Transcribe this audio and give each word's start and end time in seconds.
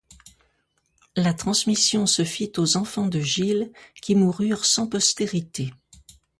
La 1.15 1.31
transmission 1.31 2.07
se 2.07 2.23
fit 2.25 2.51
aux 2.57 2.75
enfants 2.75 3.05
de 3.05 3.19
Gilles, 3.19 3.71
qui 4.01 4.15
moururent 4.15 4.65
sans 4.65 4.87
postérité. 4.87 5.73